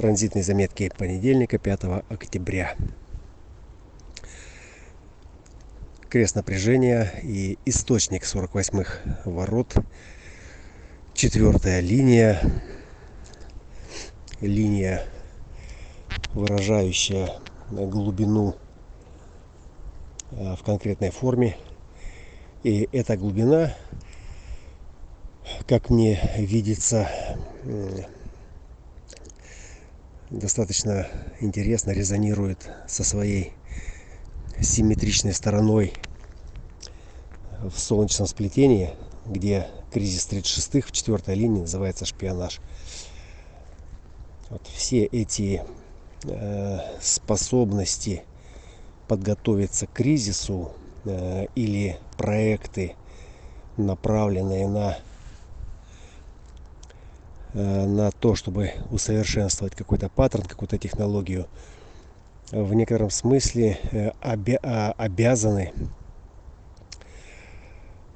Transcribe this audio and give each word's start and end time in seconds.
Транзитные 0.00 0.42
заметки 0.42 0.90
понедельника, 0.96 1.58
5 1.58 2.04
октября. 2.08 2.74
Крест 6.08 6.36
напряжения 6.36 7.12
и 7.22 7.58
источник 7.66 8.22
48-х 8.22 9.20
ворот. 9.26 9.74
Четвертая 11.12 11.80
линия. 11.80 12.40
Линия, 14.40 15.04
выражающая 16.32 17.28
глубину 17.68 18.56
э, 20.30 20.54
в 20.56 20.62
конкретной 20.62 21.10
форме. 21.10 21.58
И 22.62 22.88
эта 22.90 23.18
глубина, 23.18 23.76
как 25.68 25.90
мне 25.90 26.18
видится, 26.38 27.06
достаточно 30.30 31.08
интересно 31.40 31.90
резонирует 31.90 32.70
со 32.86 33.04
своей 33.04 33.52
симметричной 34.60 35.34
стороной 35.34 35.92
в 37.62 37.78
солнечном 37.78 38.26
сплетении, 38.26 38.94
где 39.26 39.68
кризис 39.92 40.28
36-х 40.30 40.88
в 40.88 40.92
четвертой 40.92 41.34
линии 41.34 41.60
называется 41.60 42.06
шпионаж. 42.06 42.60
Вот 44.48 44.66
все 44.66 45.04
эти 45.04 45.62
э, 46.24 46.78
способности 47.00 48.24
подготовиться 49.08 49.86
к 49.86 49.92
кризису 49.92 50.72
э, 51.04 51.46
или 51.54 51.98
проекты, 52.16 52.94
направленные 53.76 54.68
на 54.68 54.98
на 57.54 58.10
то, 58.12 58.34
чтобы 58.34 58.72
усовершенствовать 58.90 59.74
какой-то 59.74 60.08
паттерн, 60.08 60.44
какую-то 60.44 60.78
технологию, 60.78 61.48
в 62.52 62.74
некотором 62.74 63.10
смысле 63.10 63.78
э, 63.92 64.10
а, 64.20 64.92
обязаны 64.96 65.72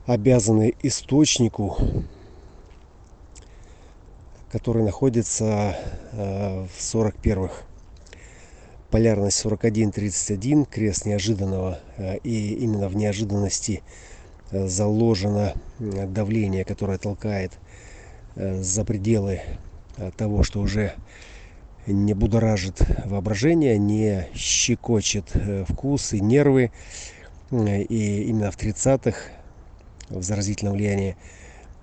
обязаны 0.07 0.75
источнику, 0.83 1.79
который 4.51 4.83
находится 4.83 5.77
э, 6.13 6.67
в 6.67 6.79
41-х. 6.79 7.55
Полярность 8.91 9.45
41-31, 9.45 10.67
крест 10.69 11.07
неожиданного, 11.07 11.81
и 12.23 12.55
именно 12.55 12.89
в 12.89 12.95
неожиданности 12.95 13.83
заложено 14.53 15.55
давление, 15.81 16.65
которое 16.65 16.99
толкает 16.99 17.53
Э, 17.53 17.64
за 18.37 18.85
пределы 18.85 19.41
э, 19.97 20.11
того, 20.17 20.43
что 20.43 20.61
уже 20.61 20.95
не 21.87 22.15
будоражит 22.15 22.81
воображение, 23.05 23.79
не 23.79 24.29
щекочет 24.35 25.31
э, 25.35 25.65
вкус 25.69 26.13
и 26.13 26.21
нервы. 26.21 26.73
И 27.53 28.25
именно 28.25 28.51
в 28.51 28.57
30-х, 28.57 29.17
в 30.09 30.23
заразительном 30.23 30.75
влиянии, 30.75 31.15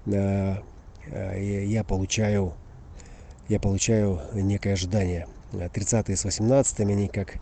я 0.05 1.83
получаю, 1.87 2.53
я 3.47 3.59
получаю 3.59 4.19
некое 4.33 4.73
ожидание. 4.73 5.27
30-е 5.53 6.17
с 6.17 6.25
18-ми, 6.25 6.93
они 6.93 7.07
как, 7.07 7.35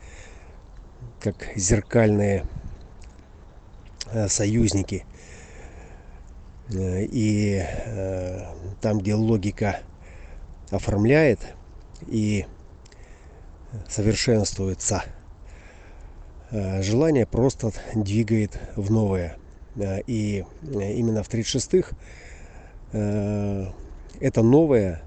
как 1.19 1.53
зеркальные 1.55 2.45
союзники– 4.27 5.05
Э, 5.13 5.18
и 6.71 7.63
э, 7.63 8.45
там, 8.81 8.99
где 8.99 9.15
логика 9.15 9.79
оформляет 10.69 11.39
и 12.07 12.45
совершенствуется, 13.87 15.03
э, 16.51 16.81
желание 16.83 17.25
просто 17.25 17.71
двигает 17.95 18.59
в 18.75 18.91
новое. 18.91 19.37
И 20.07 20.45
именно 20.61 21.23
в 21.23 21.29
36-х 21.29 21.95
это 22.91 24.41
новое 24.41 25.01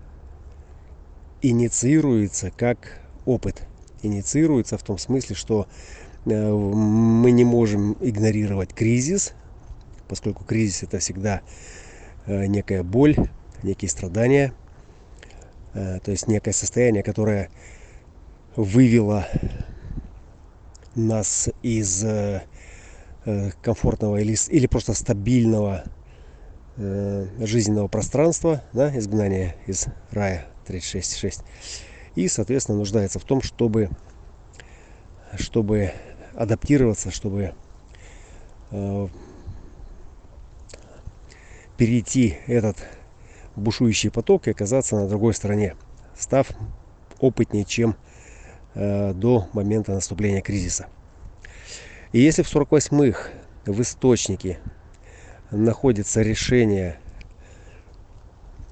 инициируется 1.43 2.51
как 2.57 3.01
опыт. 3.27 3.67
Инициируется 4.03 4.79
в 4.79 4.83
том 4.83 4.97
смысле, 4.97 5.37
что 5.37 5.67
мы 6.25 7.33
не 7.33 7.45
можем 7.45 7.97
игнорировать 8.01 8.73
кризис, 8.73 9.35
поскольку 10.13 10.45
кризис 10.45 10.83
это 10.83 10.99
всегда 10.99 11.41
э, 12.27 12.45
некая 12.45 12.83
боль, 12.83 13.17
некие 13.63 13.89
страдания, 13.89 14.53
э, 15.73 16.01
то 16.05 16.11
есть 16.11 16.29
некое 16.29 16.53
состояние, 16.53 17.03
которое 17.03 17.49
вывело 18.55 19.27
нас 20.95 21.49
из 21.63 22.05
э, 22.05 22.43
комфортного 23.63 24.19
или, 24.19 24.37
или 24.51 24.67
просто 24.67 24.93
стабильного 24.93 25.85
жизненного 26.77 27.89
пространства, 27.89 28.63
да, 28.75 28.95
изгнания 28.99 29.57
из 29.67 29.87
рая 30.11 30.47
36.6. 30.69 31.43
И, 32.17 32.29
соответственно, 32.29 32.77
нуждается 32.77 33.19
в 33.19 33.25
том, 33.25 33.41
чтобы, 33.41 33.89
чтобы 35.39 35.93
адаптироваться, 36.35 37.11
чтобы 37.11 37.55
перейти 41.83 42.39
этот 42.47 42.77
бушующий 43.57 44.13
поток 44.13 44.47
и 44.47 44.53
оказаться 44.53 44.95
на 44.95 45.09
другой 45.09 45.35
стороне, 45.35 45.75
став 46.17 46.47
опытнее, 47.19 47.65
чем 47.65 47.97
э, 48.75 49.13
до 49.15 49.49
момента 49.53 49.91
наступления 49.91 50.43
кризиса. 50.43 50.87
И 52.13 52.21
если 52.21 52.45
в 52.45 52.55
48-х 52.55 53.31
в 53.67 53.83
источнике 53.83 54.61
находится 55.51 56.23
решение, 56.23 57.01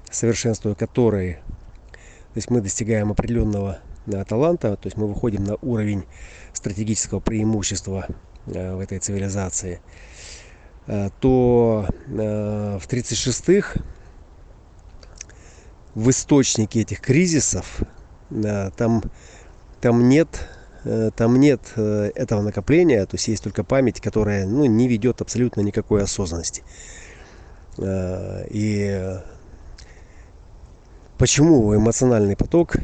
совершенствуя 0.09 0.73
которые, 0.73 1.41
то 1.93 2.37
есть 2.37 2.49
мы 2.49 2.61
достигаем 2.61 3.11
определенного 3.11 3.79
э, 4.05 4.23
таланта, 4.23 4.77
то 4.77 4.87
есть 4.87 4.95
мы 4.95 5.05
выходим 5.05 5.43
на 5.43 5.57
уровень 5.61 6.05
стратегического 6.53 7.19
преимущества 7.19 8.07
э, 8.45 8.73
в 8.73 8.79
этой 8.79 8.99
цивилизации– 8.99 9.81
то 10.85 11.87
э, 12.07 12.79
в 12.79 12.87
36-х 12.87 13.79
в 15.93 16.09
источнике 16.09 16.81
этих 16.81 17.01
кризисов 17.01 17.81
э, 18.31 18.71
там, 18.75 19.03
там 19.79 20.09
нет 20.09 20.47
там 21.15 21.39
нет 21.39 21.61
этого 21.75 22.41
накопления, 22.41 23.05
то 23.05 23.13
есть 23.13 23.27
есть 23.27 23.43
только 23.43 23.63
память, 23.63 24.01
которая 24.01 24.47
ну, 24.47 24.65
не 24.65 24.87
ведет 24.87 25.21
абсолютно 25.21 25.61
никакой 25.61 26.01
осознанности. 26.01 26.63
И 27.79 29.19
почему 31.19 31.75
эмоциональный 31.75 32.35
поток, 32.35 32.77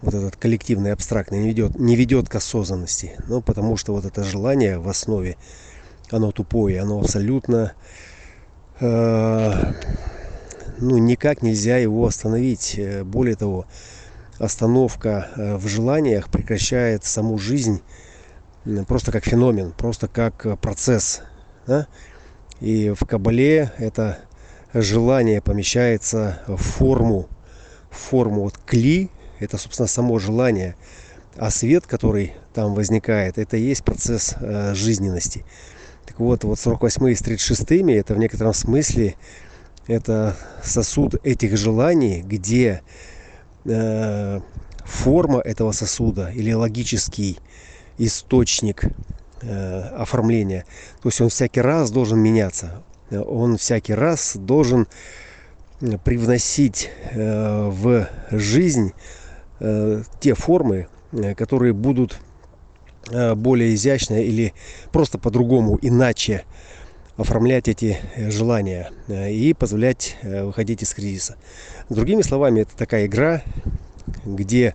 вот 0.00 0.14
этот 0.14 0.36
коллективный, 0.36 0.94
абстрактный, 0.94 1.40
не 1.40 1.48
ведет, 1.48 1.78
не 1.78 1.96
ведет 1.96 2.30
к 2.30 2.34
осознанности? 2.34 3.12
Ну, 3.28 3.42
потому 3.42 3.76
что 3.76 3.92
вот 3.92 4.06
это 4.06 4.24
желание 4.24 4.78
в 4.78 4.88
основе 4.88 5.36
оно 6.10 6.32
тупое, 6.32 6.80
оно 6.80 7.00
абсолютно, 7.00 7.72
э, 8.80 9.72
ну, 10.78 10.98
никак 10.98 11.42
нельзя 11.42 11.78
его 11.78 12.06
остановить. 12.06 12.74
Э, 12.78 13.04
более 13.04 13.36
того, 13.36 13.66
остановка 14.38 15.28
э, 15.36 15.56
в 15.56 15.66
желаниях 15.66 16.28
прекращает 16.30 17.04
саму 17.04 17.38
жизнь 17.38 17.82
просто 18.88 19.12
как 19.12 19.24
феномен, 19.24 19.72
просто 19.72 20.08
как 20.08 20.58
процесс. 20.60 21.22
Да? 21.66 21.86
И 22.60 22.90
в 22.90 23.06
Кабале 23.06 23.72
это 23.78 24.18
желание 24.74 25.40
помещается 25.40 26.42
в 26.46 26.56
форму, 26.56 27.28
в 27.90 27.96
форму 27.96 28.42
вот 28.42 28.58
кли, 28.58 29.10
это, 29.38 29.56
собственно, 29.56 29.86
само 29.86 30.18
желание. 30.18 30.74
А 31.36 31.50
свет, 31.50 31.86
который 31.86 32.34
там 32.54 32.74
возникает, 32.74 33.38
это 33.38 33.56
и 33.56 33.62
есть 33.62 33.84
процесс 33.84 34.34
жизненности. 34.72 35.44
Так 36.06 36.20
вот, 36.20 36.44
вот 36.44 36.58
48 36.58 37.14
с 37.14 37.18
36 37.20 37.70
это 37.70 38.14
в 38.14 38.18
некотором 38.18 38.54
смысле 38.54 39.16
это 39.88 40.36
сосуд 40.62 41.16
этих 41.24 41.56
желаний, 41.56 42.22
где 42.22 42.82
э, 43.64 44.40
форма 44.84 45.40
этого 45.40 45.72
сосуда 45.72 46.30
или 46.30 46.52
логический 46.52 47.38
источник 47.98 48.84
э, 49.42 49.80
оформления, 49.96 50.64
то 51.02 51.08
есть 51.08 51.20
он 51.20 51.28
всякий 51.28 51.60
раз 51.60 51.90
должен 51.90 52.20
меняться, 52.20 52.82
он 53.10 53.56
всякий 53.56 53.94
раз 53.94 54.36
должен 54.36 54.86
привносить 56.04 56.90
э, 57.10 57.68
в 57.68 58.08
жизнь 58.30 58.92
э, 59.60 60.02
те 60.20 60.34
формы, 60.34 60.86
э, 61.12 61.34
которые 61.34 61.72
будут 61.72 62.18
Э, 62.18 62.25
более 63.36 63.74
изящно 63.74 64.22
или 64.22 64.52
просто 64.92 65.18
по-другому, 65.18 65.78
иначе 65.82 66.44
оформлять 67.16 67.68
эти 67.68 67.98
э, 68.14 68.30
желания 68.30 68.90
э, 69.08 69.32
и 69.32 69.54
позволять 69.54 70.16
выходить 70.22 70.82
из 70.82 70.92
кризиса. 70.92 71.36
Другими 71.88 72.22
словами, 72.22 72.60
это 72.60 72.76
такая 72.76 73.06
игра, 73.06 73.42
где 74.24 74.74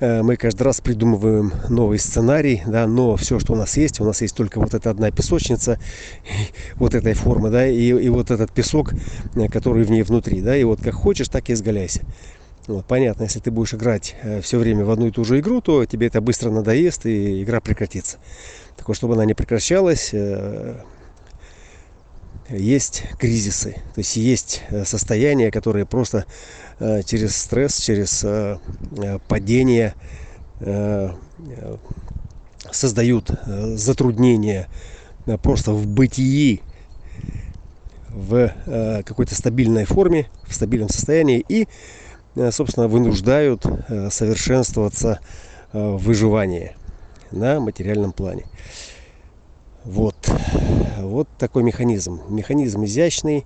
э, 0.00 0.22
мы 0.22 0.36
каждый 0.36 0.62
раз 0.62 0.80
придумываем 0.80 1.52
новый 1.68 1.98
сценарий, 1.98 2.62
да, 2.66 2.86
но 2.86 3.16
все, 3.16 3.38
что 3.38 3.54
у 3.54 3.56
нас 3.56 3.76
есть, 3.76 4.00
у 4.00 4.04
нас 4.04 4.20
есть 4.20 4.36
только 4.36 4.60
вот 4.60 4.74
эта 4.74 4.90
одна 4.90 5.10
песочница, 5.10 5.78
вот 6.74 6.94
этой 6.94 7.14
формы, 7.14 7.50
да, 7.50 7.66
и, 7.66 7.88
и 7.88 8.08
вот 8.08 8.30
этот 8.30 8.52
песок, 8.52 8.92
э, 9.34 9.48
который 9.48 9.84
в 9.84 9.90
ней 9.90 10.02
внутри, 10.02 10.40
да, 10.40 10.56
и 10.56 10.64
вот 10.64 10.80
как 10.82 10.94
хочешь, 10.94 11.28
так 11.28 11.48
и 11.48 11.52
изгаляйся. 11.52 12.02
Вот, 12.66 12.86
понятно, 12.86 13.24
если 13.24 13.40
ты 13.40 13.50
будешь 13.50 13.74
играть 13.74 14.16
э, 14.22 14.40
все 14.40 14.58
время 14.58 14.84
в 14.84 14.90
одну 14.90 15.06
и 15.06 15.10
ту 15.10 15.24
же 15.24 15.40
игру, 15.40 15.60
то 15.60 15.84
тебе 15.84 16.06
это 16.06 16.20
быстро 16.20 16.50
надоест 16.50 17.06
и 17.06 17.42
игра 17.42 17.60
прекратится. 17.60 18.18
Так 18.76 18.88
вот, 18.88 18.96
чтобы 18.96 19.14
она 19.14 19.24
не 19.24 19.34
прекращалась, 19.34 20.14
есть 22.48 23.04
кризисы, 23.18 23.72
то 23.94 23.98
есть 23.98 24.16
есть 24.16 24.62
э, 24.70 24.84
состояния, 24.84 25.50
которые 25.50 25.86
просто 25.86 26.26
э, 26.78 27.02
через 27.02 27.36
стресс, 27.36 27.78
через 27.78 28.22
э, 28.24 28.58
падение 29.28 29.94
создают 32.70 33.32
затруднения 33.44 34.68
просто 35.42 35.72
в 35.72 35.88
бытии, 35.88 36.62
в 38.08 39.02
какой-то 39.04 39.34
стабильной 39.34 39.84
форме, 39.86 40.28
в 40.46 40.54
стабильном 40.54 40.88
состоянии 40.88 41.44
и, 41.48 41.66
собственно, 42.50 42.88
вынуждают 42.88 43.64
совершенствоваться 44.10 45.20
в 45.72 45.96
выживании 45.96 46.76
на 47.30 47.60
материальном 47.60 48.12
плане. 48.12 48.44
Вот. 49.84 50.16
Вот 50.98 51.28
такой 51.38 51.62
механизм. 51.64 52.20
Механизм 52.28 52.84
изящный, 52.84 53.44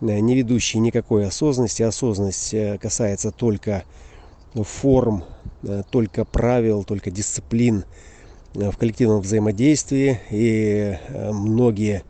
э, 0.00 0.18
не 0.18 0.34
ведущий 0.34 0.78
никакой 0.78 1.26
осознанности. 1.26 1.82
Осознанность 1.82 2.52
э, 2.52 2.78
касается 2.78 3.30
только 3.30 3.84
форм, 4.54 5.24
э, 5.62 5.82
только 5.90 6.24
правил, 6.24 6.84
только 6.84 7.10
дисциплин 7.10 7.84
в 8.54 8.76
коллективном 8.76 9.20
взаимодействии. 9.20 10.20
И 10.30 10.98
многие 11.08 12.02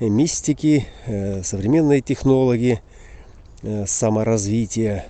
мистики, 0.00 0.88
современные 1.44 2.00
технологи 2.00 2.80
саморазвития, 3.86 5.06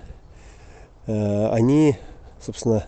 они, 1.08 1.96
собственно, 2.40 2.84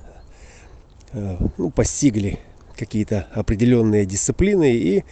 ну, 1.12 1.70
постигли 1.70 2.38
какие-то 2.80 3.26
определенные 3.32 4.06
дисциплины 4.06 4.72
и 4.72 5.04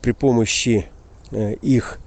при 0.00 0.12
помощи 0.12 0.86
э, 1.30 1.54
их 1.54 1.98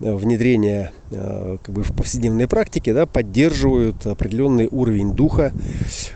э, 0.00 0.12
внедрения 0.12 0.92
э, 1.10 1.58
как 1.62 1.74
бы 1.74 1.82
в 1.82 1.94
повседневной 1.94 2.48
практике 2.48 2.92
да, 2.92 3.06
поддерживают 3.06 4.06
определенный 4.06 4.68
уровень 4.70 5.12
духа, 5.12 5.52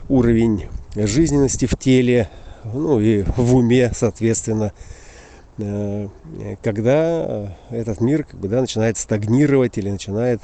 уровень 0.09 0.67
жизненности 0.97 1.67
в 1.67 1.77
теле, 1.79 2.29
ну 2.65 2.99
и 2.99 3.23
в 3.23 3.55
уме, 3.55 3.93
соответственно, 3.95 4.73
когда 5.57 7.57
этот 7.71 8.01
мир 8.01 8.25
как 8.25 8.41
бы, 8.41 8.49
да, 8.49 8.61
начинает 8.61 8.99
стагнировать 8.99 9.79
или 9.79 9.89
начинает, 9.89 10.41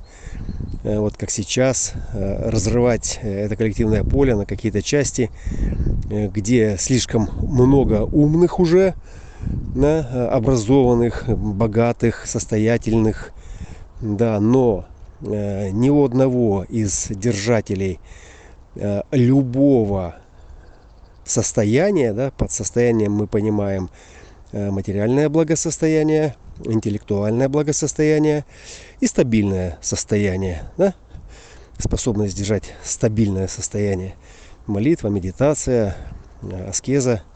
вот 0.84 1.16
как 1.16 1.30
сейчас, 1.30 1.94
разрывать 2.14 3.18
это 3.22 3.56
коллективное 3.56 4.04
поле 4.04 4.36
на 4.36 4.46
какие-то 4.46 4.82
части, 4.82 5.30
где 6.08 6.76
слишком 6.78 7.28
много 7.42 8.04
умных 8.04 8.60
уже, 8.60 8.94
да, 9.74 10.28
образованных, 10.30 11.24
богатых, 11.28 12.26
состоятельных, 12.26 13.32
да, 14.00 14.40
но 14.40 14.86
э, 15.22 15.70
ни 15.70 15.90
у 15.90 16.04
одного 16.04 16.64
из 16.64 17.08
держателей 17.08 18.00
э, 18.76 19.02
любого 19.10 20.16
состояния, 21.24 22.12
да, 22.12 22.30
под 22.30 22.50
состоянием 22.50 23.12
мы 23.12 23.26
понимаем 23.26 23.84
э, 23.84 24.19
материальное 24.52 25.28
благосостояние, 25.28 26.36
интеллектуальное 26.64 27.48
благосостояние 27.48 28.44
и 29.00 29.06
стабильное 29.06 29.78
состояние, 29.80 30.62
да, 30.76 30.94
способность 31.78 32.36
держать 32.36 32.74
стабильное 32.82 33.48
состояние. 33.48 34.14
Молитва, 34.66 35.08
медитация, 35.08 35.96
э, 36.42 36.68
аскеза– 36.68 37.22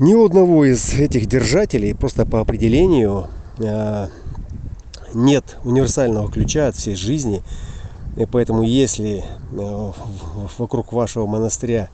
ни 0.00 0.14
у 0.14 0.24
одного 0.24 0.64
из 0.64 0.94
этих 0.94 1.26
держателей 1.26 1.94
просто 1.94 2.24
по 2.24 2.40
определению 2.40 3.28
э, 3.58 4.08
нет 5.12 5.58
универсального 5.62 6.32
ключа 6.32 6.68
от 6.68 6.76
всей 6.76 6.94
жизни. 6.96 7.42
И 8.16 8.24
поэтому 8.24 8.62
если 8.62 9.22
э, 9.52 9.92
вокруг 10.56 10.94
вашего 10.94 11.26
монастыря 11.26 11.90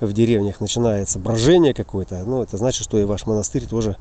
в 0.00 0.12
деревнях 0.12 0.60
начинается 0.60 1.18
брожение 1.18 1.74
какое-то, 1.74 2.22
ну 2.24 2.42
это 2.42 2.56
значит, 2.56 2.84
что 2.84 2.98
и 2.98 3.04
ваш 3.04 3.26
монастырь 3.26 3.66
тоже 3.66 3.96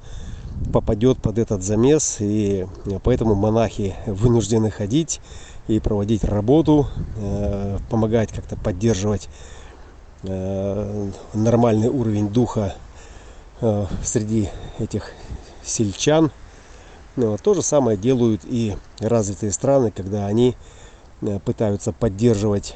попадет 0.71 1.19
под 1.19 1.38
этот 1.38 1.63
замес. 1.63 2.17
И 2.19 2.65
поэтому 3.03 3.35
монахи 3.35 3.95
вынуждены 4.05 4.71
ходить 4.71 5.21
и 5.67 5.79
проводить 5.79 6.23
работу, 6.23 6.88
э, 7.17 7.77
помогать 7.89 8.31
как-то 8.31 8.55
поддерживать 8.55 9.29
нормальный 11.33 11.89
уровень 11.89 12.29
духа 12.29 12.73
Э, 13.59 13.88
среди 14.03 14.49
этих 14.77 15.13
сельчан. 15.63 16.31
Ну, 17.15 17.38
то 17.38 17.55
же 17.55 17.63
самое 17.63 17.97
делают 17.97 18.41
и 18.45 18.77
развитые 18.99 19.51
страны, 19.51 19.89
когда 19.89 20.27
они 20.27 20.55
э, 21.21 21.39
пытаются 21.39 21.91
поддерживать 21.91 22.75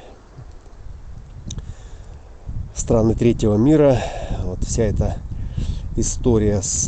страны 2.76 3.16
третьего 3.16 3.56
мира. 3.56 3.98
Вот 4.44 4.64
вся 4.64 4.84
эта 4.84 5.18
история 5.96 6.62
с 6.62 6.88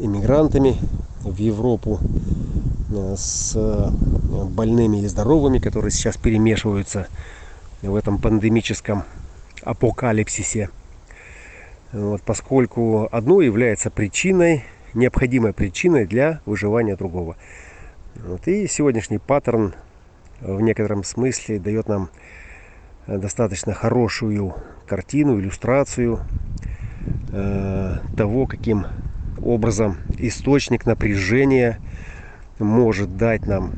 иммигрантами 0.00 0.76
в 1.22 1.36
Европу, 1.38 1.98
э, 2.90 3.14
с 3.16 3.56
больными 4.50 4.98
и 4.98 5.06
здоровыми, 5.06 5.58
которые 5.58 5.90
сейчас 5.90 6.16
перемешиваются 6.16 7.06
в 7.80 7.94
этом 7.94 8.18
пандемическом 8.18 9.04
апокалипсисе. 9.62 10.70
Вот, 11.92 12.22
поскольку 12.22 13.08
одно 13.10 13.40
является 13.40 13.90
причиной, 13.90 14.64
необходимой 14.94 15.52
причиной 15.52 16.06
для 16.06 16.40
выживания 16.46 16.96
другого. 16.96 17.36
Вот, 18.14 18.46
и 18.48 18.66
сегодняшний 18.66 19.18
паттерн 19.18 19.74
в 20.40 20.60
некотором 20.60 21.04
смысле 21.04 21.58
дает 21.58 21.88
нам 21.88 22.10
э, 23.06 23.18
достаточно 23.18 23.74
хорошую 23.74 24.54
картину, 24.92 25.40
иллюстрацию 25.40 26.20
э, 27.32 27.96
того, 28.14 28.46
каким 28.46 28.84
образом 29.42 29.96
источник 30.18 30.84
напряжения 30.84 31.78
может 32.58 33.16
дать 33.16 33.46
нам 33.46 33.72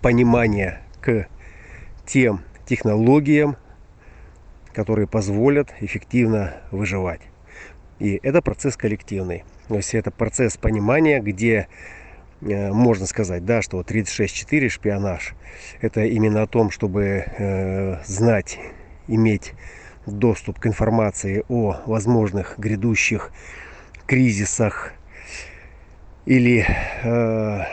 понимание 0.00 0.80
к 1.00 1.26
тем 2.06 2.42
технологиям, 2.66 3.56
которые 4.72 5.08
позволят 5.08 5.74
эффективно 5.80 6.54
выживать. 6.70 7.22
И 7.98 8.20
это 8.22 8.40
процесс 8.42 8.76
коллективный. 8.76 9.42
То 9.66 9.74
есть 9.74 9.92
это 9.92 10.12
процесс 10.12 10.56
понимания, 10.56 11.18
где 11.18 11.66
э, 12.42 12.70
можно 12.72 13.06
сказать, 13.06 13.44
да, 13.44 13.60
что 13.60 13.80
36.4 13.80 14.68
шпионаж 14.68 15.34
это 15.80 16.04
именно 16.04 16.42
о 16.42 16.46
том, 16.46 16.70
чтобы 16.70 17.24
э, 17.26 18.04
знать, 18.04 18.60
иметь 19.08 19.54
доступ 20.06 20.60
к 20.60 20.66
информации 20.66 21.44
о 21.48 21.76
возможных 21.86 22.58
грядущих 22.58 23.32
кризисах 24.06 24.92
или 26.24 26.66
э, 27.02 27.64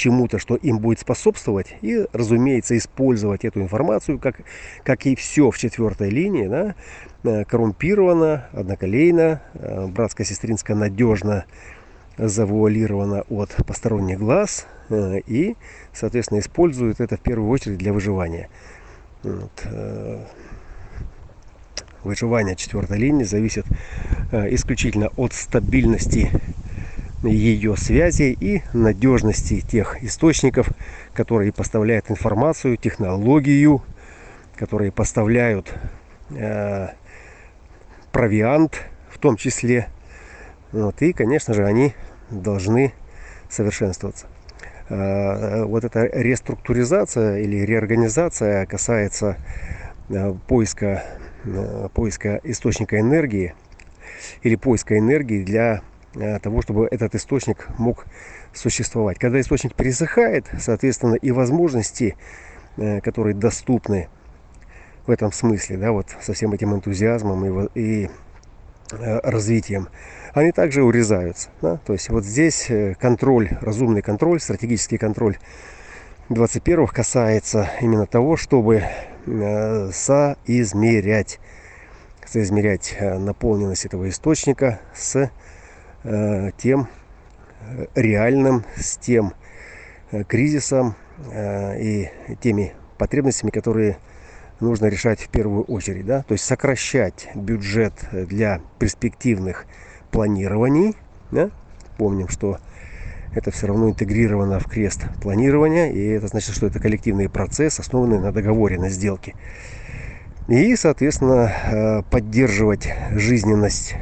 чему-то, 0.00 0.38
что 0.38 0.56
им 0.56 0.78
будет 0.78 0.98
способствовать, 0.98 1.76
и, 1.82 2.06
разумеется, 2.12 2.76
использовать 2.76 3.44
эту 3.44 3.60
информацию, 3.60 4.18
как, 4.18 4.40
как 4.82 5.04
и 5.06 5.14
все 5.14 5.50
в 5.50 5.58
четвертой 5.58 6.08
линии, 6.08 6.46
да, 6.46 6.74
э, 7.22 7.44
коррумпировано, 7.44 8.48
одноколейно, 8.52 9.42
э, 9.54 9.86
братско-сестринско 9.88 10.74
надежно 10.74 11.44
завуалировано 12.16 13.24
от 13.28 13.50
посторонних 13.66 14.18
глаз 14.18 14.66
э, 14.88 15.20
и, 15.26 15.56
соответственно, 15.92 16.38
используют 16.38 17.00
это 17.00 17.16
в 17.16 17.20
первую 17.20 17.50
очередь 17.50 17.78
для 17.78 17.92
выживания. 17.92 18.48
Вот. 19.22 19.66
Выживание 22.04 22.56
четвертой 22.56 22.98
линии 22.98 23.24
зависит 23.24 23.66
исключительно 24.32 25.08
от 25.16 25.32
стабильности 25.32 26.30
ее 27.22 27.76
связи 27.76 28.36
и 28.40 28.62
надежности 28.72 29.60
тех 29.60 30.02
источников, 30.02 30.68
которые 31.12 31.52
поставляют 31.52 32.10
информацию, 32.10 32.76
технологию, 32.76 33.82
которые 34.56 34.90
поставляют 34.92 35.72
э, 36.30 36.88
провиант 38.12 38.82
в 39.10 39.18
том 39.18 39.36
числе. 39.36 39.88
Вот, 40.72 41.02
и, 41.02 41.12
конечно 41.12 41.52
же, 41.52 41.66
они 41.66 41.94
должны 42.30 42.92
совершенствоваться. 43.48 44.26
вот 44.88 45.84
эта 45.84 46.04
реструктуризация 46.04 47.40
или 47.40 47.58
реорганизация 47.58 48.66
касается 48.66 49.36
поиска, 50.46 51.04
поиска 51.94 52.40
источника 52.44 53.00
энергии 53.00 53.54
или 54.42 54.56
поиска 54.56 54.98
энергии 54.98 55.42
для 55.42 55.82
того, 56.42 56.60
чтобы 56.60 56.88
этот 56.90 57.14
источник 57.14 57.68
мог 57.78 58.06
существовать. 58.52 59.18
Когда 59.18 59.40
источник 59.40 59.74
пересыхает, 59.74 60.46
соответственно, 60.58 61.14
и 61.14 61.30
возможности, 61.30 62.16
которые 63.02 63.34
доступны 63.34 64.08
в 65.06 65.10
этом 65.10 65.32
смысле, 65.32 65.76
да, 65.76 65.92
вот 65.92 66.06
со 66.20 66.32
всем 66.32 66.52
этим 66.52 66.74
энтузиазмом 66.74 67.68
и, 67.74 67.80
и 67.80 68.10
э, 68.92 69.20
развитием, 69.22 69.88
они 70.34 70.52
также 70.52 70.82
урезаются. 70.82 71.48
Да? 71.60 71.78
То 71.78 71.94
есть 71.94 72.08
вот 72.10 72.24
здесь 72.24 72.70
э, 72.70 72.94
контроль, 72.94 73.48
разумный 73.60 74.02
контроль, 74.02 74.40
стратегический 74.40 74.98
контроль 74.98 75.36
21 76.28 76.86
касается 76.86 77.68
именно 77.80 78.06
того, 78.06 78.36
чтобы 78.36 78.76
э, 78.76 78.84
соизмерять, 79.26 81.40
соизмерять 82.24 82.96
наполненность 83.00 83.84
этого 83.84 84.08
источника 84.08 84.80
с 84.94 85.30
тем 86.02 86.88
реальным, 87.94 88.64
с 88.76 88.96
тем 88.96 89.34
кризисом 90.28 90.94
и 91.32 92.08
теми 92.40 92.72
потребностями, 92.98 93.50
которые 93.50 93.98
нужно 94.60 94.86
решать 94.86 95.20
в 95.20 95.28
первую 95.28 95.64
очередь. 95.64 96.06
Да? 96.06 96.22
То 96.22 96.32
есть 96.32 96.44
сокращать 96.44 97.28
бюджет 97.34 97.92
для 98.12 98.60
перспективных 98.78 99.66
планирований. 100.10 100.96
Да? 101.30 101.50
Помним, 101.98 102.28
что 102.28 102.58
это 103.34 103.50
все 103.50 103.68
равно 103.68 103.88
интегрировано 103.88 104.58
в 104.58 104.66
крест 104.66 105.04
планирования, 105.22 105.90
и 105.90 106.00
это 106.08 106.26
значит, 106.26 106.54
что 106.54 106.66
это 106.66 106.80
коллективный 106.80 107.28
процесс, 107.28 107.78
основанный 107.78 108.18
на 108.18 108.32
договоре, 108.32 108.78
на 108.78 108.88
сделке. 108.88 109.34
И, 110.48 110.74
соответственно, 110.74 111.48
э, 111.48 112.02
поддерживать 112.10 112.92
жизненность 113.12 113.94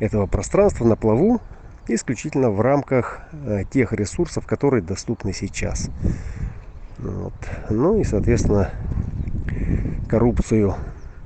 этого 0.00 0.26
пространства 0.26 0.84
на 0.84 0.96
плаву 0.96 1.40
исключительно 1.86 2.50
в 2.50 2.60
рамках 2.60 3.20
э, 3.32 3.62
тех 3.70 3.92
ресурсов, 3.92 4.46
которые 4.46 4.82
доступны 4.82 5.32
сейчас. 5.32 5.88
Вот. 6.98 7.32
Ну 7.68 8.00
и, 8.00 8.04
соответственно, 8.04 8.70
коррупцию 10.08 10.74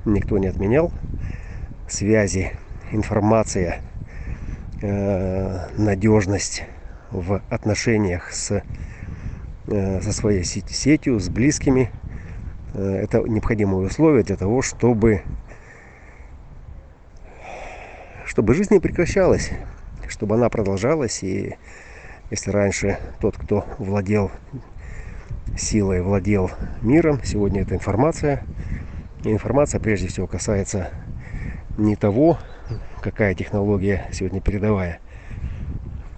никто 0.05 0.37
не 0.37 0.47
отменял. 0.47 0.91
Связи, 1.87 2.51
информация, 2.91 3.81
э, 4.81 5.67
надежность 5.77 6.63
в 7.11 7.41
отношениях 7.49 8.31
с, 8.31 8.63
э, 9.67 10.01
со 10.01 10.11
своей 10.11 10.43
сетью, 10.43 11.19
с 11.19 11.29
близкими. 11.29 11.91
Э, 12.73 13.01
это 13.03 13.19
необходимые 13.21 13.87
условия 13.87 14.23
для 14.23 14.35
того, 14.35 14.61
чтобы, 14.61 15.21
чтобы 18.25 18.53
жизнь 18.53 18.73
не 18.73 18.79
прекращалась, 18.79 19.51
чтобы 20.07 20.35
она 20.35 20.49
продолжалась. 20.49 21.23
И 21.23 21.57
если 22.31 22.51
раньше 22.51 22.99
тот, 23.19 23.37
кто 23.37 23.65
владел 23.77 24.31
силой, 25.57 26.01
владел 26.01 26.51
миром, 26.81 27.19
сегодня 27.23 27.61
это 27.61 27.75
информация– 27.75 28.43
и 29.25 29.31
информация 29.31 29.81
прежде 29.81 30.07
всего 30.07 30.27
касается 30.27 30.91
не 31.77 31.95
того, 31.95 32.37
какая 33.01 33.33
технология 33.33 34.05
сегодня 34.11 34.39
передовая, 34.39 34.99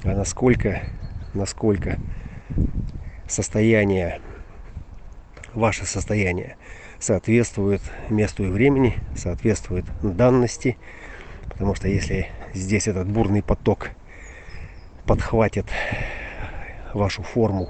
а 0.07 0.15
насколько, 0.15 0.83
насколько 1.33 1.99
состояние, 3.27 4.21
ваше 5.53 5.85
состояние 5.85 6.55
соответствует 6.97 7.81
месту 8.09 8.45
и 8.45 8.47
времени, 8.47 8.95
соответствует 9.15 9.85
данности. 10.01 10.77
Потому 11.49 11.75
что 11.75 11.89
если 11.89 12.29
здесь 12.53 12.87
этот 12.87 13.09
бурный 13.09 13.43
поток 13.43 13.89
подхватит 15.05 15.65
вашу 16.93 17.21
форму 17.21 17.69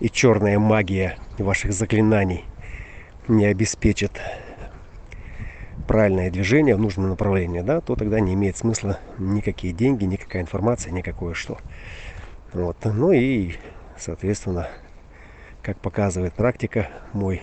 и 0.00 0.08
черная 0.08 0.58
магия 0.58 1.18
ваших 1.38 1.74
заклинаний 1.74 2.44
не 3.28 3.44
обеспечит 3.44 4.18
правильное 5.86 6.30
движение 6.30 6.76
в 6.76 6.80
нужном 6.80 7.08
направлении, 7.10 7.60
да, 7.60 7.80
то 7.80 7.94
тогда 7.96 8.20
не 8.20 8.34
имеет 8.34 8.56
смысла 8.56 8.98
никакие 9.18 9.72
деньги, 9.72 10.04
никакая 10.04 10.42
информация, 10.42 10.92
никакое 10.92 11.34
что. 11.34 11.58
Вот. 12.52 12.76
Ну 12.84 13.12
и, 13.12 13.54
соответственно, 13.98 14.68
как 15.62 15.78
показывает 15.78 16.34
практика, 16.34 16.88
мой 17.12 17.42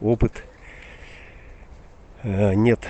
опыт, 0.00 0.44
э, 2.22 2.54
нет 2.54 2.86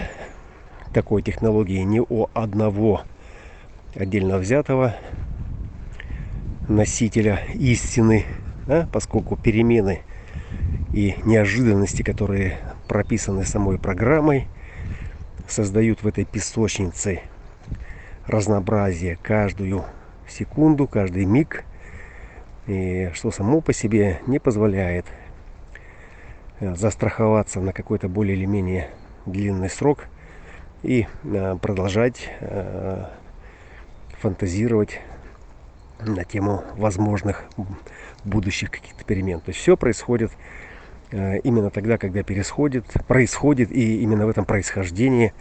такой 0.92 1.22
технологии 1.22 1.80
ни 1.82 2.00
у 2.00 2.28
одного 2.34 3.02
отдельно 3.94 4.38
взятого 4.38 4.94
носителя 6.68 7.40
истины, 7.54 8.24
да, 8.66 8.88
поскольку 8.92 9.36
перемены 9.36 10.02
и 10.92 11.16
неожиданности, 11.24 12.02
которые 12.02 12.58
прописаны 12.88 13.44
самой 13.44 13.78
программой, 13.78 14.48
создают 15.52 16.02
в 16.02 16.06
этой 16.06 16.24
песочнице 16.24 17.20
разнообразие 18.26 19.16
каждую 19.16 19.84
секунду, 20.28 20.86
каждый 20.86 21.24
миг, 21.24 21.64
и 22.66 23.10
что 23.14 23.30
само 23.30 23.60
по 23.60 23.72
себе 23.72 24.20
не 24.26 24.38
позволяет 24.38 25.06
э, 26.60 26.74
застраховаться 26.74 27.60
на 27.60 27.72
какой-то 27.72 28.08
более 28.08 28.36
или 28.36 28.44
менее 28.44 28.90
длинный 29.26 29.70
срок 29.70 30.06
и 30.82 31.06
э, 31.24 31.56
продолжать 31.60 32.30
э, 32.40 33.06
фантазировать 34.20 35.00
на 36.00 36.24
тему 36.24 36.64
возможных 36.76 37.44
будущих 38.24 38.70
каких-то 38.70 39.04
перемен. 39.04 39.40
То 39.40 39.50
есть 39.50 39.60
все 39.60 39.76
происходит 39.76 40.30
именно 41.12 41.70
тогда, 41.70 41.98
когда 41.98 42.22
происходит, 42.22 42.84
происходит 43.06 43.70
и 43.72 44.02
именно 44.02 44.26
в 44.26 44.28
этом 44.28 44.44
происхождении 44.44 45.32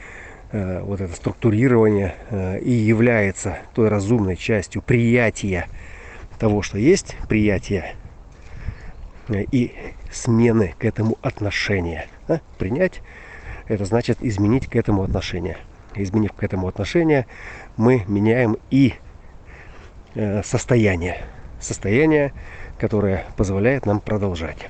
э, 0.51 0.81
вот 0.81 0.99
это 1.01 1.13
структурирование 1.13 2.15
э, 2.29 2.59
и 2.59 2.71
является 2.71 3.59
той 3.75 3.89
разумной 3.89 4.35
частью 4.35 4.81
приятия 4.81 5.67
того, 6.39 6.61
что 6.61 6.77
есть, 6.77 7.17
приятия 7.27 7.95
и 9.29 9.73
смены 10.11 10.73
к 10.79 10.85
этому 10.85 11.17
отношения. 11.21 12.07
Да? 12.27 12.41
Принять 12.57 13.01
это 13.67 13.85
значит 13.85 14.17
изменить 14.21 14.67
к 14.67 14.75
этому 14.75 15.03
отношение. 15.03 15.57
Изменив 15.93 16.33
к 16.33 16.43
этому 16.43 16.67
отношение, 16.67 17.27
мы 17.77 18.03
меняем 18.07 18.57
и 18.71 18.95
состояние. 20.43 21.21
Состояние, 21.59 22.33
которое 22.79 23.25
позволяет 23.37 23.85
нам 23.85 23.99
продолжать. 23.99 24.67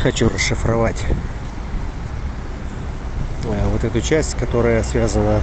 Хочу 0.00 0.30
расшифровать 0.30 1.04
э, 3.44 3.68
вот 3.70 3.84
эту 3.84 4.00
часть, 4.00 4.34
которая 4.34 4.82
связана 4.82 5.42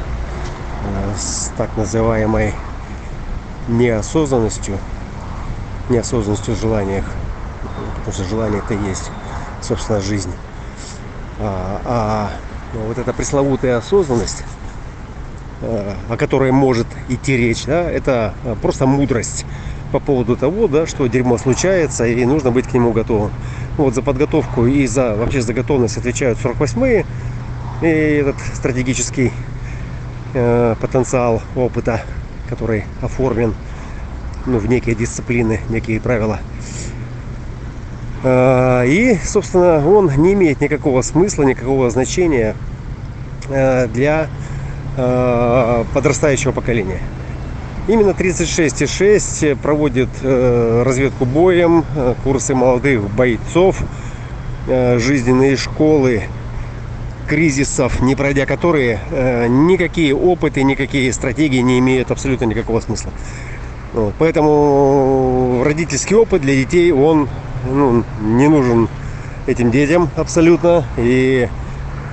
э, 0.83 1.13
с 1.15 1.51
так 1.55 1.77
называемой 1.77 2.53
неосознанностью, 3.67 4.77
неосознанностью 5.89 6.55
в 6.55 6.59
желаниях, 6.59 7.05
потому 7.97 8.13
что 8.13 8.23
желание 8.23 8.61
это 8.65 8.73
есть, 8.73 9.11
собственно, 9.61 10.01
жизнь. 10.01 10.33
А, 11.39 11.81
а 11.85 12.29
вот 12.73 12.97
эта 12.97 13.13
пресловутая 13.13 13.77
осознанность, 13.77 14.43
э, 15.61 15.93
о 16.09 16.17
которой 16.17 16.51
может 16.51 16.87
идти 17.09 17.37
речь, 17.37 17.65
да, 17.65 17.89
это 17.91 18.33
просто 18.63 18.87
мудрость 18.87 19.45
по 19.91 19.99
поводу 19.99 20.35
того, 20.35 20.67
да, 20.67 20.87
что 20.87 21.05
дерьмо 21.05 21.37
случается 21.37 22.07
и 22.07 22.25
нужно 22.25 22.49
быть 22.49 22.67
к 22.67 22.73
нему 22.73 22.91
готовым. 22.91 23.31
Вот 23.77 23.93
за 23.93 24.01
подготовку 24.01 24.65
и 24.65 24.87
за 24.87 25.15
вообще 25.15 25.41
за 25.41 25.53
готовность 25.53 25.97
отвечают 25.97 26.39
48-е. 26.39 27.05
И 27.81 27.85
этот 27.85 28.35
стратегический 28.55 29.31
э, 30.33 30.75
потенциал 30.81 31.43
опыта, 31.55 32.01
который 32.49 32.85
оформлен 33.01 33.53
ну, 34.47 34.57
в 34.57 34.67
некие 34.67 34.95
дисциплины, 34.95 35.59
некие 35.69 36.01
правила. 36.01 36.39
Э, 38.23 38.83
и, 38.87 39.15
собственно, 39.23 39.87
он 39.87 40.11
не 40.17 40.33
имеет 40.33 40.59
никакого 40.59 41.03
смысла, 41.03 41.43
никакого 41.43 41.89
значения 41.91 42.55
э, 43.49 43.87
для 43.87 44.27
э, 44.97 45.83
подрастающего 45.93 46.51
поколения. 46.51 46.99
Именно 47.87 48.09
36,6 48.09 49.55
проводит 49.55 50.09
э, 50.21 50.83
разведку 50.85 51.23
боем, 51.23 51.85
э, 51.95 52.15
курсы 52.21 52.53
молодых 52.53 53.09
бойцов, 53.09 53.81
э, 54.67 54.99
жизненные 54.99 55.55
школы 55.55 56.23
кризисов, 57.29 58.01
не 58.01 58.15
пройдя 58.15 58.45
которые, 58.45 58.99
э, 59.11 59.47
никакие 59.47 60.13
опыты, 60.13 60.63
никакие 60.63 61.13
стратегии 61.13 61.59
не 61.59 61.79
имеют 61.79 62.11
абсолютно 62.11 62.43
никакого 62.43 62.81
смысла. 62.81 63.11
Поэтому 64.19 65.63
родительский 65.65 66.15
опыт 66.17 66.41
для 66.41 66.55
детей, 66.55 66.91
он 66.91 67.29
ну, 67.71 68.03
не 68.21 68.49
нужен 68.49 68.89
этим 69.47 69.71
детям 69.71 70.09
абсолютно. 70.17 70.83
И 70.97 71.47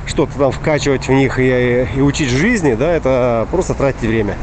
что-то 0.07 0.39
там 0.39 0.53
вкачивать 0.53 1.09
в 1.09 1.13
них 1.13 1.39
и, 1.41 1.87
и 1.97 2.01
учить 2.01 2.29
жизни, 2.29 2.75
да, 2.75 2.93
это 2.93 3.49
просто 3.51 3.75
тратить 3.75 4.03
время. 4.03 4.37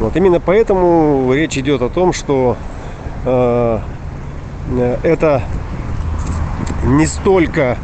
Вот 0.00 0.16
именно 0.16 0.40
поэтому 0.40 1.30
речь 1.34 1.58
идет 1.58 1.82
о 1.82 1.90
том, 1.90 2.14
что 2.14 2.56
э, 3.26 3.78
это 5.02 5.42
не 6.86 7.06
столько 7.06 7.76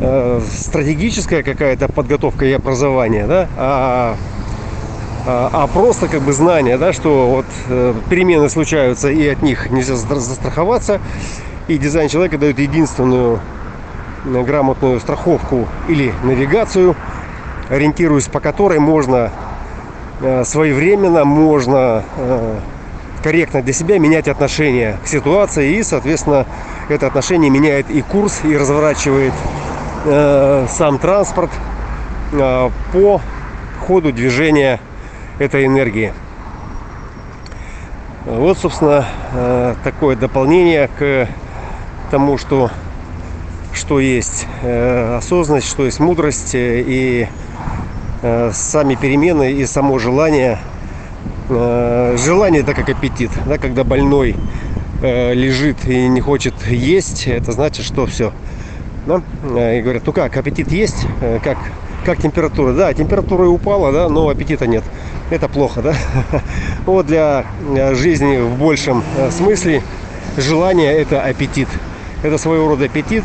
э, 0.00 0.40
стратегическая 0.52 1.44
какая-то 1.44 1.86
подготовка 1.86 2.44
и 2.44 2.52
образование, 2.52 3.26
да, 3.26 3.48
а, 3.56 4.16
а, 5.26 5.50
а 5.52 5.66
просто 5.68 6.08
как 6.08 6.22
бы 6.22 6.32
знание, 6.32 6.76
да, 6.76 6.92
что 6.92 7.28
вот 7.28 7.46
э, 7.68 7.94
перемены 8.10 8.48
случаются 8.50 9.08
и 9.08 9.28
от 9.28 9.40
них 9.40 9.70
нельзя 9.70 9.94
застраховаться, 9.94 11.00
и 11.68 11.78
дизайн 11.78 12.08
человека 12.08 12.36
дает 12.38 12.58
единственную 12.58 13.38
грамотную 14.24 14.98
страховку 14.98 15.68
или 15.86 16.12
навигацию, 16.24 16.96
ориентируясь 17.68 18.26
по 18.26 18.40
которой 18.40 18.80
можно 18.80 19.30
э, 19.30 19.47
своевременно, 20.44 21.24
можно 21.24 22.02
э, 22.16 22.58
корректно 23.22 23.62
для 23.62 23.72
себя 23.72 23.98
менять 23.98 24.28
отношение 24.28 24.96
к 25.04 25.06
ситуации 25.06 25.76
и, 25.76 25.82
соответственно, 25.82 26.46
это 26.88 27.06
отношение 27.06 27.50
меняет 27.50 27.90
и 27.90 28.02
курс, 28.02 28.40
и 28.44 28.56
разворачивает 28.56 29.34
э, 30.04 30.66
сам 30.68 30.98
транспорт 30.98 31.50
по 32.92 33.20
ходу 33.86 34.12
движения 34.12 34.80
этой 35.38 35.64
энергии. 35.64 36.12
Вот, 38.26 38.58
собственно, 38.58 39.06
такое 39.82 40.14
дополнение 40.14 40.90
к 40.98 41.26
тому, 42.10 42.36
что 42.36 42.70
что 43.78 44.00
есть 44.00 44.46
э, 44.62 45.16
осознанность, 45.16 45.68
что 45.68 45.84
есть 45.84 46.00
мудрость 46.00 46.54
э, 46.54 46.82
и 46.84 47.22
э, 47.22 47.26
сами 48.20 48.94
перемены 48.94 49.52
и 49.52 49.66
само 49.66 49.98
желание. 49.98 50.58
Желание 51.48 52.60
это 52.60 52.74
как 52.74 52.88
аппетит, 52.90 53.30
да, 53.46 53.58
когда 53.58 53.84
больной 53.84 54.36
лежит 55.02 55.86
и 55.86 56.08
не 56.08 56.20
хочет 56.20 56.54
есть, 56.66 57.26
это 57.26 57.52
значит, 57.52 57.86
что 57.86 58.06
все. 58.06 58.32
Да? 59.06 59.22
И 59.74 59.80
говорят, 59.80 60.02
ну 60.04 60.12
как, 60.12 60.36
аппетит 60.36 60.70
есть, 60.70 61.06
как, 61.42 61.56
как 62.04 62.20
температура? 62.20 62.74
Да, 62.74 62.92
температура 62.92 63.44
и 63.44 63.48
упала, 63.48 63.92
да, 63.92 64.08
но 64.08 64.28
аппетита 64.28 64.66
нет. 64.66 64.84
Это 65.30 65.48
плохо, 65.48 65.80
да? 65.80 65.94
Вот 66.86 67.06
для 67.06 67.46
жизни 67.92 68.38
в 68.38 68.58
большем 68.58 69.02
смысле 69.30 69.82
желание 70.36 70.92
это 70.92 71.22
аппетит. 71.22 71.68
Это 72.22 72.36
своего 72.36 72.68
рода 72.68 72.86
аппетит, 72.86 73.24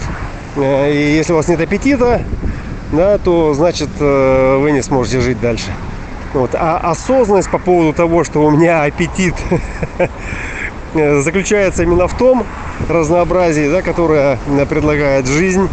Э, 0.56 0.92
и 0.92 1.16
если 1.16 1.34
у 1.34 1.38
вас 1.38 1.48
нет 1.48 1.60
аппетита, 1.60 2.22
да, 2.94 3.18
то 3.18 3.54
значит 3.54 3.90
э, 4.00 4.58
вы 4.58 4.72
не 4.72 4.82
сможете 4.82 5.20
жить 5.20 5.42
дальше. 5.42 5.72
Вот. 6.34 6.52
А 6.54 6.78
осознанность 6.78 7.50
по 7.50 7.60
поводу 7.60 7.94
того, 7.94 8.24
что 8.24 8.44
у 8.44 8.52
меня 8.52 8.84
аппетит 8.84 9.36
заключается 10.94 11.84
именно 11.84 12.08
в 12.08 12.18
том 12.18 12.46
разнообразии, 12.88 13.70
да, 13.70 13.82
которое 13.82 14.40
предлагает 14.70 15.28
жизнь. 15.28 15.68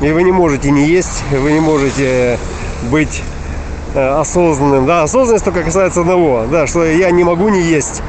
И 0.00 0.10
вы 0.10 0.22
не 0.22 0.32
можете 0.32 0.70
не 0.70 0.86
есть, 0.86 1.22
вы 1.30 1.52
не 1.52 1.60
можете 1.60 2.38
быть 2.90 3.22
э, 3.94 4.18
осознанным. 4.18 4.86
Да, 4.86 5.02
осознанность 5.02 5.44
только 5.44 5.62
касается 5.62 6.00
одного, 6.00 6.44
да, 6.50 6.66
что 6.66 6.84
я 6.84 7.10
не 7.10 7.24
могу 7.24 7.48
не 7.48 7.62
есть. 7.62 8.02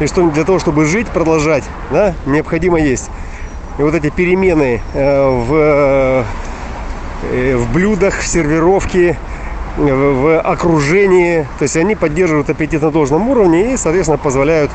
И 0.00 0.06
что 0.06 0.28
для 0.30 0.44
того, 0.44 0.58
чтобы 0.58 0.84
жить, 0.84 1.06
продолжать, 1.08 1.64
да, 1.92 2.14
необходимо 2.26 2.80
есть. 2.80 3.10
И 3.78 3.82
вот 3.82 3.94
эти 3.94 4.10
перемены 4.10 4.82
э, 4.92 5.28
в, 5.28 5.54
в 7.22 7.72
блюдах, 7.72 8.20
в 8.20 8.26
сервировке, 8.26 9.16
в 9.76 10.40
окружении, 10.40 11.46
то 11.58 11.62
есть 11.62 11.76
они 11.76 11.94
поддерживают 11.94 12.50
аппетит 12.50 12.82
на 12.82 12.90
должном 12.90 13.28
уровне 13.28 13.72
и, 13.72 13.76
соответственно, 13.76 14.18
позволяют 14.18 14.70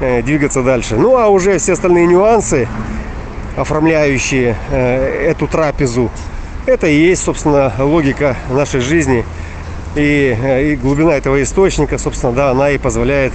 э, 0.00 0.22
двигаться 0.22 0.62
дальше. 0.62 0.96
Ну 0.96 1.16
а 1.16 1.28
уже 1.28 1.58
все 1.58 1.72
остальные 1.72 2.06
нюансы, 2.06 2.68
оформляющие 3.56 4.56
эту 4.70 5.48
трапезу, 5.48 6.10
это 6.66 6.86
и 6.86 6.94
есть, 6.94 7.24
собственно, 7.24 7.72
логика 7.78 8.36
нашей 8.50 8.80
жизни. 8.80 9.24
И, 9.96 10.72
и 10.72 10.76
глубина 10.76 11.16
этого 11.16 11.42
источника, 11.42 11.98
собственно, 11.98 12.32
да, 12.32 12.50
она 12.50 12.70
и 12.70 12.78
позволяет 12.78 13.32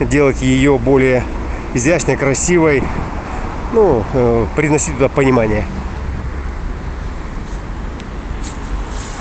делать 0.00 0.40
ее 0.40 0.78
более 0.78 1.22
изящной, 1.74 2.16
красивой, 2.16 2.82
ну, 3.72 4.02
э, 4.14 4.46
приносить 4.56 4.94
туда 4.94 5.08
понимание. 5.08 5.64